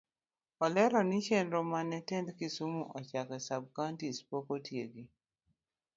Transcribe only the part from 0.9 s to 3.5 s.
ni chienro mane tend kisumu ochako e